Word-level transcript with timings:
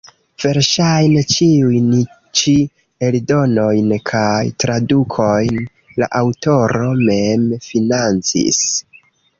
Verŝajne 0.43 1.19
ĉiujn 1.33 1.91
ĉi 2.41 2.55
eldonojn 3.09 3.93
kaj 4.13 4.41
tradukojn 4.65 5.63
la 6.01 6.13
aŭtoro 6.23 6.93
mem 7.07 7.47
financis. 7.71 8.67